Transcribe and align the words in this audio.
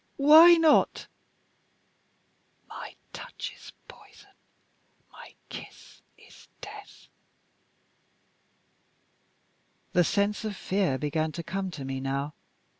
"Why 0.17 0.55
not?" 0.55 1.05
"My 2.67 2.95
touch 3.13 3.53
is 3.55 3.71
poison. 3.87 4.31
My 5.11 5.35
kiss 5.49 6.01
is 6.17 6.47
death." 6.59 7.07
The 9.93 10.03
sense 10.03 10.43
of 10.43 10.55
fear 10.55 10.97
began 10.97 11.31
to 11.33 11.43
come 11.43 11.69
to 11.69 11.85
me 11.85 11.99
now. 11.99 12.33